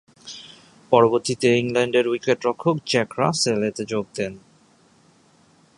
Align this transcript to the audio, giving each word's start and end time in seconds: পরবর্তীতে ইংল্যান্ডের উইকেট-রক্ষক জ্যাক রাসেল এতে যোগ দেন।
পরবর্তীতে 0.91 1.47
ইংল্যান্ডের 1.57 2.05
উইকেট-রক্ষক 2.07 2.75
জ্যাক 2.87 3.09
রাসেল 3.19 3.59
এতে 3.63 3.83
যোগ 3.85 4.05
দেন। 4.15 4.33